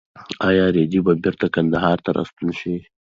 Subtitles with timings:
[0.49, 2.75] ایا رېدی به بېرته کندهار ته راستون شي؟